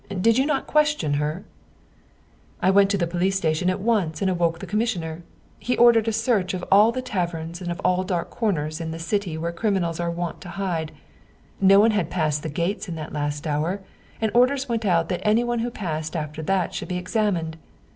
[0.19, 1.45] Did you not question her?""
[2.59, 5.21] I went to the police station at once and awoke the com missioner.
[5.59, 8.97] He ordered a search of all the taverns and of all dark corners of the
[8.97, 10.91] city where criminals are wont to hide.
[11.61, 13.81] No one had passed the gates in that last hour,
[14.19, 17.57] and orders went out that anyone who passed after that should be examined.